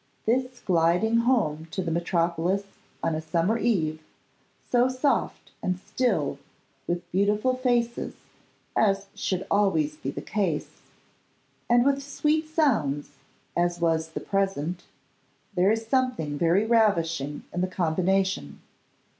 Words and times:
This 0.25 0.61
gliding 0.61 1.17
home 1.17 1.67
to 1.69 1.83
the 1.83 1.91
metropolis 1.91 2.63
on 3.03 3.13
a 3.13 3.21
summer 3.21 3.59
eve, 3.59 4.01
so 4.67 4.89
soft 4.89 5.51
and 5.61 5.77
still, 5.79 6.39
with 6.87 7.03
beautiful 7.11 7.55
faces, 7.55 8.15
as 8.75 9.05
should 9.13 9.45
always 9.51 9.97
be 9.97 10.09
the 10.09 10.19
case, 10.23 10.81
and 11.69 11.85
with 11.85 12.01
sweet 12.01 12.47
sounds, 12.49 13.11
as 13.55 13.79
was 13.79 14.09
the 14.13 14.19
present 14.19 14.85
there 15.53 15.69
is 15.71 15.85
something 15.85 16.35
very 16.35 16.65
ravishing 16.65 17.43
in 17.53 17.61
the 17.61 17.67
combination. 17.67 18.59